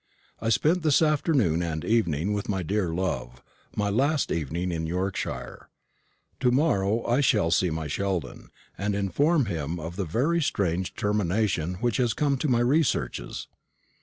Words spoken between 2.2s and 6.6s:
with my dear love my last evening in Yorkshire. To